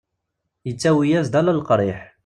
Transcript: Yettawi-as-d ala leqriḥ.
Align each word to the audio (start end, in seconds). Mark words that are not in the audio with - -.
Yettawi-as-d 0.67 1.33
ala 1.39 1.57
leqriḥ. 1.57 1.99